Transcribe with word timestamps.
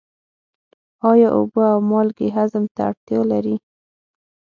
آیا 1.11 1.27
اوبه 1.37 1.63
او 1.73 1.79
مالګې 1.89 2.27
هضم 2.37 2.65
ته 2.75 2.81
اړتیا 2.89 3.21
لري؟ 3.31 3.55